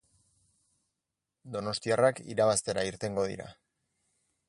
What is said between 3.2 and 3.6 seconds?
dira.